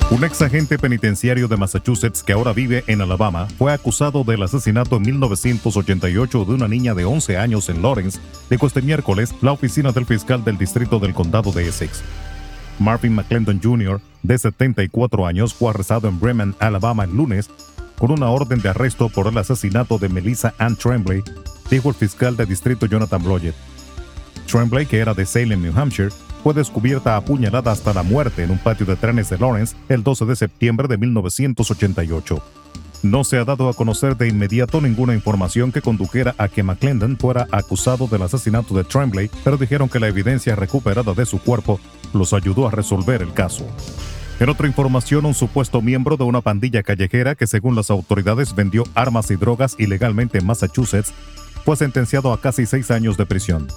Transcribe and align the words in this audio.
Un 0.09 0.23
ex 0.23 0.41
agente 0.41 0.79
penitenciario 0.79 1.49
de 1.49 1.57
Massachusetts 1.57 2.23
que 2.23 2.31
ahora 2.31 2.53
vive 2.53 2.85
en 2.87 3.01
Alabama 3.01 3.49
fue 3.57 3.73
acusado 3.73 4.23
del 4.23 4.43
asesinato 4.43 4.95
en 4.95 5.01
1988 5.01 6.45
de 6.45 6.53
una 6.53 6.69
niña 6.69 6.93
de 6.93 7.03
11 7.03 7.37
años 7.37 7.67
en 7.67 7.81
Lawrence, 7.81 8.21
de 8.49 8.55
este 8.55 8.81
miércoles 8.81 9.35
la 9.41 9.51
oficina 9.51 9.91
del 9.91 10.05
fiscal 10.05 10.45
del 10.45 10.57
distrito 10.57 10.99
del 10.99 11.13
condado 11.13 11.51
de 11.51 11.67
Essex. 11.67 12.05
Marvin 12.79 13.13
McClendon 13.13 13.59
Jr., 13.61 14.01
de 14.23 14.37
74 14.37 15.25
años, 15.25 15.53
fue 15.53 15.69
arrestado 15.69 16.07
en 16.07 16.19
Bremen, 16.19 16.55
Alabama, 16.59 17.03
el 17.03 17.15
lunes, 17.15 17.49
con 17.97 18.11
una 18.11 18.29
orden 18.29 18.61
de 18.61 18.69
arresto 18.69 19.09
por 19.09 19.27
el 19.27 19.37
asesinato 19.37 19.97
de 19.97 20.09
Melissa 20.09 20.53
Ann 20.57 20.75
Tremblay, 20.75 21.23
dijo 21.69 21.89
el 21.89 21.95
fiscal 21.95 22.35
de 22.35 22.45
distrito 22.45 22.85
Jonathan 22.85 23.23
Blodgett. 23.23 23.55
Tremblay, 24.51 24.85
que 24.85 24.99
era 24.99 25.13
de 25.13 25.25
Salem, 25.25 25.61
New 25.61 25.73
Hampshire, 25.77 26.09
fue 26.43 26.53
descubierta 26.53 27.15
apuñalada 27.15 27.71
hasta 27.71 27.93
la 27.93 28.03
muerte 28.03 28.43
en 28.43 28.51
un 28.51 28.59
patio 28.59 28.85
de 28.85 28.95
trenes 28.95 29.29
de 29.29 29.37
Lawrence 29.37 29.75
el 29.89 30.03
12 30.03 30.25
de 30.25 30.35
septiembre 30.35 30.87
de 30.87 30.97
1988. 30.97 32.64
No 33.05 33.23
se 33.23 33.37
ha 33.37 33.45
dado 33.45 33.69
a 33.69 33.75
conocer 33.75 34.17
de 34.17 34.27
inmediato 34.27 34.81
ninguna 34.81 35.13
información 35.13 35.71
que 35.71 35.83
condujera 35.83 36.33
a 36.39 36.47
que 36.47 36.63
McClendon 36.63 37.17
fuera 37.17 37.45
acusado 37.51 38.07
del 38.07 38.23
asesinato 38.23 38.73
de 38.73 38.83
Tremblay, 38.83 39.29
pero 39.43 39.57
dijeron 39.57 39.89
que 39.89 39.99
la 39.99 40.07
evidencia 40.07 40.55
recuperada 40.55 41.13
de 41.13 41.27
su 41.27 41.37
cuerpo 41.37 41.79
los 42.15 42.33
ayudó 42.33 42.67
a 42.67 42.71
resolver 42.71 43.21
el 43.21 43.31
caso. 43.31 43.67
En 44.39 44.49
otra 44.49 44.65
información, 44.65 45.27
un 45.27 45.35
supuesto 45.35 45.83
miembro 45.83 46.17
de 46.17 46.23
una 46.23 46.41
pandilla 46.41 46.81
callejera 46.81 47.35
que 47.35 47.45
según 47.45 47.75
las 47.75 47.91
autoridades 47.91 48.55
vendió 48.55 48.83
armas 48.95 49.29
y 49.29 49.35
drogas 49.35 49.75
ilegalmente 49.77 50.39
en 50.39 50.47
Massachusetts, 50.47 51.13
fue 51.63 51.77
sentenciado 51.77 52.33
a 52.33 52.41
casi 52.41 52.65
seis 52.65 52.89
años 52.89 53.17
de 53.17 53.27
prisión. 53.27 53.67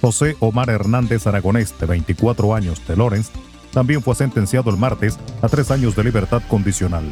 José 0.00 0.38
Omar 0.40 0.70
Hernández 0.70 1.26
Aragonés, 1.26 1.78
de 1.78 1.84
24 1.84 2.54
años, 2.54 2.80
de 2.88 2.96
Lawrence, 2.96 3.30
también 3.74 4.00
fue 4.00 4.14
sentenciado 4.14 4.70
el 4.70 4.78
martes 4.78 5.18
a 5.42 5.50
tres 5.50 5.70
años 5.70 5.94
de 5.94 6.04
libertad 6.04 6.42
condicional. 6.48 7.04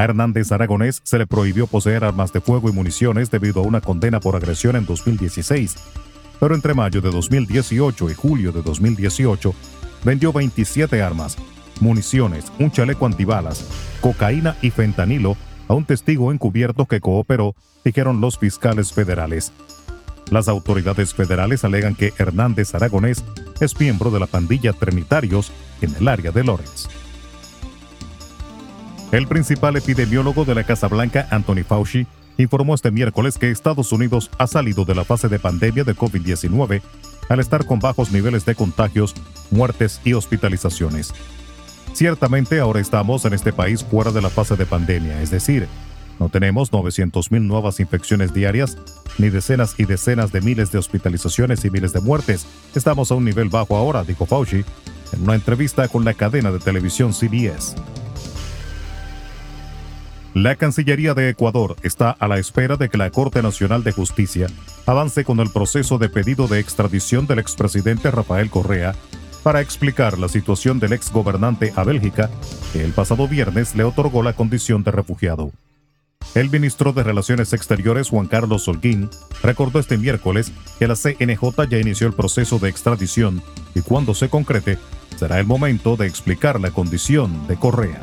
A 0.00 0.04
Hernández 0.04 0.50
Aragonés 0.50 1.02
se 1.04 1.18
le 1.18 1.26
prohibió 1.26 1.66
poseer 1.66 2.04
armas 2.04 2.32
de 2.32 2.40
fuego 2.40 2.70
y 2.70 2.72
municiones 2.72 3.30
debido 3.30 3.60
a 3.60 3.64
una 3.64 3.82
condena 3.82 4.18
por 4.18 4.34
agresión 4.34 4.74
en 4.76 4.86
2016, 4.86 5.76
pero 6.40 6.54
entre 6.54 6.72
mayo 6.72 7.02
de 7.02 7.10
2018 7.10 8.08
y 8.08 8.14
julio 8.14 8.50
de 8.50 8.62
2018 8.62 9.54
vendió 10.02 10.32
27 10.32 11.02
armas, 11.02 11.36
municiones, 11.82 12.50
un 12.58 12.70
chaleco 12.70 13.04
antibalas, 13.04 13.68
cocaína 14.00 14.56
y 14.62 14.70
fentanilo 14.70 15.36
a 15.68 15.74
un 15.74 15.84
testigo 15.84 16.32
encubierto 16.32 16.86
que 16.86 17.00
cooperó, 17.00 17.54
dijeron 17.84 18.22
los 18.22 18.38
fiscales 18.38 18.94
federales. 18.94 19.52
Las 20.30 20.48
autoridades 20.48 21.12
federales 21.12 21.62
alegan 21.62 21.94
que 21.94 22.14
Hernández 22.16 22.74
Aragonés 22.74 23.22
es 23.60 23.78
miembro 23.78 24.10
de 24.10 24.20
la 24.20 24.26
pandilla 24.26 24.72
Trinitarios 24.72 25.52
en 25.82 25.94
el 25.94 26.08
área 26.08 26.30
de 26.30 26.42
Lawrence. 26.42 26.88
El 29.12 29.26
principal 29.26 29.76
epidemiólogo 29.76 30.44
de 30.44 30.54
la 30.54 30.62
Casa 30.62 30.86
Blanca, 30.86 31.26
Anthony 31.30 31.64
Fauci, 31.66 32.06
informó 32.38 32.76
este 32.76 32.92
miércoles 32.92 33.38
que 33.38 33.50
Estados 33.50 33.90
Unidos 33.90 34.30
ha 34.38 34.46
salido 34.46 34.84
de 34.84 34.94
la 34.94 35.04
fase 35.04 35.28
de 35.28 35.40
pandemia 35.40 35.82
de 35.82 35.96
COVID-19 35.96 36.80
al 37.28 37.40
estar 37.40 37.66
con 37.66 37.80
bajos 37.80 38.12
niveles 38.12 38.44
de 38.44 38.54
contagios, 38.54 39.14
muertes 39.50 40.00
y 40.04 40.12
hospitalizaciones. 40.12 41.12
Ciertamente 41.92 42.60
ahora 42.60 42.78
estamos 42.78 43.24
en 43.24 43.32
este 43.32 43.52
país 43.52 43.82
fuera 43.82 44.12
de 44.12 44.22
la 44.22 44.30
fase 44.30 44.54
de 44.54 44.64
pandemia, 44.64 45.20
es 45.20 45.30
decir, 45.30 45.66
no 46.20 46.28
tenemos 46.28 46.70
900.000 46.70 47.40
nuevas 47.40 47.80
infecciones 47.80 48.32
diarias, 48.32 48.78
ni 49.18 49.28
decenas 49.28 49.74
y 49.76 49.86
decenas 49.86 50.30
de 50.30 50.40
miles 50.40 50.70
de 50.70 50.78
hospitalizaciones 50.78 51.64
y 51.64 51.70
miles 51.70 51.92
de 51.92 52.00
muertes. 52.00 52.46
Estamos 52.76 53.10
a 53.10 53.16
un 53.16 53.24
nivel 53.24 53.48
bajo 53.48 53.76
ahora, 53.76 54.04
dijo 54.04 54.24
Fauci 54.24 54.64
en 55.12 55.22
una 55.22 55.34
entrevista 55.34 55.88
con 55.88 56.04
la 56.04 56.14
cadena 56.14 56.52
de 56.52 56.60
televisión 56.60 57.12
CBS. 57.12 57.74
La 60.34 60.54
Cancillería 60.54 61.12
de 61.14 61.28
Ecuador 61.28 61.74
está 61.82 62.12
a 62.12 62.28
la 62.28 62.38
espera 62.38 62.76
de 62.76 62.88
que 62.88 62.96
la 62.96 63.10
Corte 63.10 63.42
Nacional 63.42 63.82
de 63.82 63.90
Justicia 63.90 64.46
avance 64.86 65.24
con 65.24 65.40
el 65.40 65.50
proceso 65.50 65.98
de 65.98 66.08
pedido 66.08 66.46
de 66.46 66.60
extradición 66.60 67.26
del 67.26 67.40
expresidente 67.40 68.12
Rafael 68.12 68.48
Correa 68.48 68.94
para 69.42 69.60
explicar 69.60 70.20
la 70.20 70.28
situación 70.28 70.78
del 70.78 70.92
exgobernante 70.92 71.72
a 71.74 71.82
Bélgica, 71.82 72.30
que 72.72 72.84
el 72.84 72.92
pasado 72.92 73.26
viernes 73.26 73.74
le 73.74 73.82
otorgó 73.82 74.22
la 74.22 74.34
condición 74.34 74.84
de 74.84 74.92
refugiado. 74.92 75.50
El 76.36 76.48
ministro 76.48 76.92
de 76.92 77.02
Relaciones 77.02 77.52
Exteriores 77.52 78.10
Juan 78.10 78.28
Carlos 78.28 78.68
Holguín 78.68 79.10
recordó 79.42 79.80
este 79.80 79.98
miércoles 79.98 80.52
que 80.78 80.86
la 80.86 80.94
CNJ 80.94 81.68
ya 81.68 81.78
inició 81.78 82.06
el 82.06 82.12
proceso 82.12 82.60
de 82.60 82.68
extradición 82.68 83.42
y 83.74 83.80
cuando 83.80 84.14
se 84.14 84.28
concrete 84.28 84.78
será 85.16 85.40
el 85.40 85.46
momento 85.46 85.96
de 85.96 86.06
explicar 86.06 86.60
la 86.60 86.70
condición 86.70 87.48
de 87.48 87.56
Correa. 87.56 87.98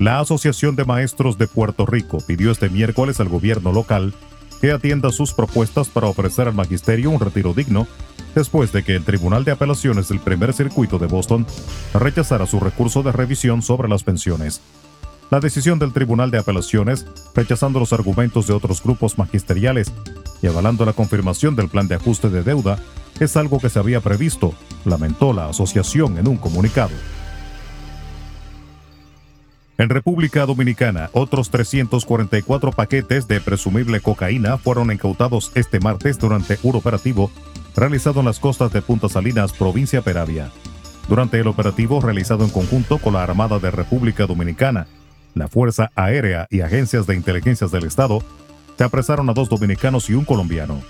La 0.00 0.18
Asociación 0.18 0.74
de 0.74 0.84
Maestros 0.84 1.38
de 1.38 1.46
Puerto 1.46 1.86
Rico 1.86 2.18
pidió 2.26 2.50
este 2.50 2.68
miércoles 2.68 3.20
al 3.20 3.28
gobierno 3.28 3.72
local 3.72 4.12
que 4.60 4.72
atienda 4.72 5.12
sus 5.12 5.32
propuestas 5.32 5.88
para 5.88 6.08
ofrecer 6.08 6.48
al 6.48 6.54
magisterio 6.54 7.10
un 7.10 7.20
retiro 7.20 7.54
digno 7.54 7.86
después 8.34 8.72
de 8.72 8.82
que 8.82 8.96
el 8.96 9.04
Tribunal 9.04 9.44
de 9.44 9.52
Apelaciones 9.52 10.08
del 10.08 10.18
Primer 10.18 10.52
Circuito 10.52 10.98
de 10.98 11.06
Boston 11.06 11.46
rechazara 11.92 12.46
su 12.46 12.58
recurso 12.58 13.04
de 13.04 13.12
revisión 13.12 13.62
sobre 13.62 13.88
las 13.88 14.02
pensiones. 14.02 14.60
La 15.30 15.38
decisión 15.38 15.78
del 15.78 15.92
Tribunal 15.92 16.30
de 16.32 16.38
Apelaciones, 16.38 17.06
rechazando 17.34 17.78
los 17.78 17.92
argumentos 17.92 18.48
de 18.48 18.52
otros 18.52 18.82
grupos 18.82 19.16
magisteriales 19.16 19.92
y 20.42 20.48
avalando 20.48 20.84
la 20.84 20.92
confirmación 20.92 21.54
del 21.54 21.68
plan 21.68 21.86
de 21.86 21.94
ajuste 21.94 22.30
de 22.30 22.42
deuda, 22.42 22.78
es 23.20 23.36
algo 23.36 23.60
que 23.60 23.70
se 23.70 23.78
había 23.78 24.00
previsto, 24.00 24.54
lamentó 24.84 25.32
la 25.32 25.48
asociación 25.48 26.18
en 26.18 26.26
un 26.26 26.36
comunicado. 26.36 26.94
En 29.76 29.88
República 29.88 30.46
Dominicana, 30.46 31.10
otros 31.12 31.50
344 31.50 32.70
paquetes 32.70 33.26
de 33.26 33.40
presumible 33.40 34.00
cocaína 34.00 34.56
fueron 34.56 34.92
incautados 34.92 35.50
este 35.56 35.80
martes 35.80 36.16
durante 36.16 36.58
un 36.62 36.76
operativo 36.76 37.28
realizado 37.74 38.20
en 38.20 38.26
las 38.26 38.38
costas 38.38 38.72
de 38.72 38.82
Punta 38.82 39.08
Salinas, 39.08 39.52
provincia 39.52 40.00
Peravia. 40.00 40.52
Durante 41.08 41.40
el 41.40 41.48
operativo 41.48 42.00
realizado 42.00 42.44
en 42.44 42.50
conjunto 42.50 42.98
con 42.98 43.14
la 43.14 43.24
Armada 43.24 43.58
de 43.58 43.72
República 43.72 44.26
Dominicana, 44.26 44.86
la 45.34 45.48
Fuerza 45.48 45.90
Aérea 45.96 46.46
y 46.50 46.60
agencias 46.60 47.08
de 47.08 47.16
inteligencia 47.16 47.66
del 47.66 47.84
Estado 47.84 48.22
se 48.78 48.84
apresaron 48.84 49.28
a 49.28 49.34
dos 49.34 49.48
dominicanos 49.48 50.08
y 50.08 50.14
un 50.14 50.24
colombiano. 50.24 50.80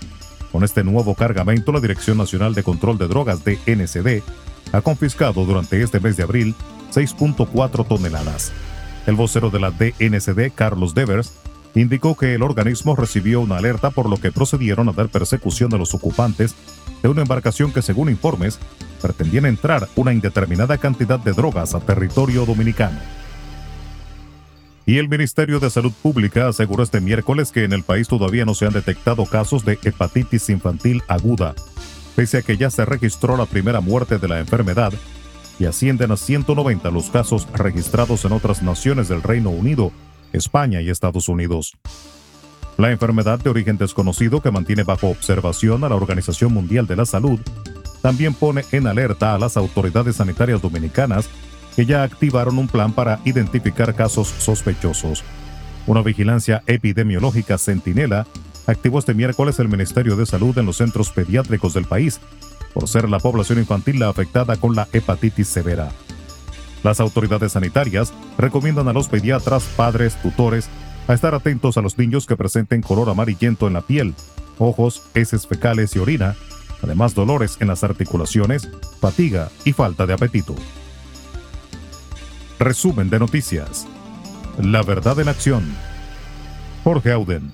Con 0.51 0.63
este 0.63 0.83
nuevo 0.83 1.15
cargamento, 1.15 1.71
la 1.71 1.79
Dirección 1.79 2.19
Nacional 2.19 2.53
de 2.53 2.61
Control 2.61 2.99
de 2.99 3.07
Drogas 3.07 3.43
de 3.43 3.57
NCD 3.65 4.21
ha 4.73 4.81
confiscado 4.81 5.43
durante 5.43 5.81
este 5.81 5.99
mes 5.99 6.17
de 6.17 6.23
abril 6.23 6.55
6.4 6.93 7.87
toneladas. 7.87 8.53
El 9.05 9.15
vocero 9.15 9.49
de 9.49 9.59
la 9.59 9.71
DNCD, 9.71 10.51
Carlos 10.53 10.95
Devers, 10.95 11.33
indicó 11.75 12.15
que 12.15 12.33
el 12.33 12.41
organismo 12.41 12.95
recibió 12.95 13.41
una 13.41 13.57
alerta 13.57 13.89
por 13.89 14.09
lo 14.09 14.17
que 14.17 14.31
procedieron 14.31 14.89
a 14.89 14.93
dar 14.93 15.09
persecución 15.09 15.73
a 15.73 15.77
los 15.77 15.93
ocupantes 15.93 16.55
de 17.03 17.09
una 17.09 17.21
embarcación 17.21 17.71
que, 17.71 17.81
según 17.81 18.09
informes, 18.09 18.59
pretendían 19.01 19.45
entrar 19.45 19.87
una 19.95 20.13
indeterminada 20.13 20.77
cantidad 20.77 21.19
de 21.19 21.33
drogas 21.33 21.75
a 21.75 21.79
territorio 21.79 22.45
dominicano. 22.45 22.99
Y 24.87 24.97
el 24.99 25.09
Ministerio 25.09 25.59
de 25.59 25.69
Salud 25.69 25.91
Pública 26.01 26.47
aseguró 26.47 26.83
este 26.83 27.01
miércoles 27.01 27.51
que 27.51 27.63
en 27.63 27.73
el 27.73 27.83
país 27.83 28.07
todavía 28.07 28.45
no 28.45 28.53
se 28.53 28.65
han 28.65 28.73
detectado 28.73 29.25
casos 29.25 29.65
de 29.65 29.79
hepatitis 29.83 30.49
infantil 30.49 31.03
aguda, 31.07 31.55
pese 32.15 32.37
a 32.37 32.41
que 32.43 32.57
ya 32.57 32.69
se 32.69 32.85
registró 32.85 33.35
la 33.35 33.45
primera 33.45 33.81
muerte 33.81 34.19
de 34.19 34.27
la 34.27 34.39
enfermedad 34.39 34.93
y 35.59 35.65
ascienden 35.65 36.11
a 36.11 36.17
190 36.17 36.89
los 36.91 37.09
casos 37.09 37.47
registrados 37.53 38.25
en 38.25 38.31
otras 38.31 38.61
naciones 38.61 39.07
del 39.07 39.21
Reino 39.21 39.49
Unido, 39.49 39.91
España 40.33 40.81
y 40.81 40.89
Estados 40.89 41.29
Unidos. 41.29 41.77
La 42.77 42.91
enfermedad 42.91 43.39
de 43.39 43.49
origen 43.49 43.77
desconocido 43.77 44.41
que 44.41 44.51
mantiene 44.51 44.83
bajo 44.83 45.07
observación 45.07 45.83
a 45.83 45.89
la 45.89 45.95
Organización 45.95 46.53
Mundial 46.53 46.87
de 46.87 46.97
la 46.97 47.05
Salud 47.05 47.39
también 48.01 48.33
pone 48.33 48.65
en 48.71 48.85
alerta 48.85 49.33
a 49.33 49.39
las 49.39 49.55
autoridades 49.55 50.17
sanitarias 50.17 50.61
dominicanas 50.61 51.29
que 51.75 51.85
ya 51.85 52.03
activaron 52.03 52.57
un 52.57 52.67
plan 52.67 52.93
para 52.93 53.19
identificar 53.25 53.95
casos 53.95 54.27
sospechosos. 54.27 55.23
Una 55.87 56.01
vigilancia 56.01 56.63
epidemiológica 56.67 57.57
centinela 57.57 58.27
activó 58.67 58.99
este 58.99 59.13
miércoles 59.13 59.59
el 59.59 59.69
Ministerio 59.69 60.15
de 60.15 60.25
Salud 60.25 60.57
en 60.57 60.65
los 60.65 60.77
centros 60.77 61.11
pediátricos 61.11 61.73
del 61.73 61.85
país, 61.85 62.19
por 62.75 62.89
ser 62.89 63.09
la 63.09 63.19
población 63.19 63.57
infantil 63.57 63.99
la 63.99 64.09
afectada 64.09 64.57
con 64.57 64.75
la 64.75 64.89
hepatitis 64.91 65.47
severa. 65.47 65.91
Las 66.83 66.99
autoridades 66.99 67.53
sanitarias 67.53 68.13
recomiendan 68.37 68.89
a 68.89 68.93
los 68.93 69.07
pediatras, 69.07 69.63
padres, 69.77 70.21
tutores, 70.21 70.69
a 71.07 71.13
estar 71.13 71.33
atentos 71.33 71.77
a 71.77 71.81
los 71.81 71.97
niños 71.97 72.27
que 72.27 72.35
presenten 72.35 72.81
color 72.81 73.09
amarillento 73.09 73.65
en 73.67 73.73
la 73.73 73.81
piel, 73.81 74.13
ojos, 74.59 75.03
heces 75.13 75.47
fecales 75.47 75.95
y 75.95 75.99
orina, 75.99 76.35
además 76.83 77.15
dolores 77.15 77.57
en 77.61 77.69
las 77.69 77.83
articulaciones, 77.85 78.69
fatiga 78.99 79.49
y 79.63 79.71
falta 79.71 80.05
de 80.05 80.13
apetito. 80.13 80.53
Resumen 82.59 83.09
de 83.09 83.19
noticias. 83.19 83.87
La 84.61 84.83
verdad 84.83 85.19
en 85.21 85.29
acción. 85.29 85.63
Jorge 86.83 87.13
Auden. 87.13 87.53